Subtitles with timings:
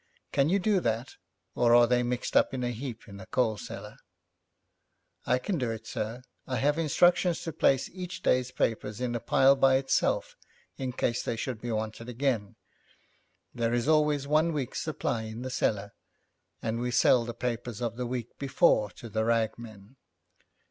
[0.31, 1.17] Can you do that,
[1.53, 3.97] or are they mixed up in a heap in the coal cellar?'
[5.27, 6.23] 'I can do it, sir.
[6.47, 10.35] I have instructions to place each day's papers in a pile by itself
[10.75, 12.55] in case they should be wanted again.
[13.53, 15.91] There is always one week's supply in the cellar,
[16.63, 19.97] and we sell the papers of the week before to the rag men.'